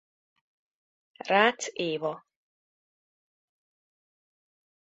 Rácz 1.29 1.69
Éva. 1.73 2.25